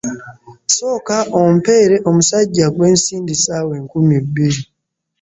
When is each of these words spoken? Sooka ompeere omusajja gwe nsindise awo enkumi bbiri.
Sooka 0.75 1.17
ompeere 1.41 1.97
omusajja 2.09 2.65
gwe 2.75 2.87
nsindise 2.95 3.49
awo 3.59 3.71
enkumi 3.79 4.15
bbiri. 4.25 4.61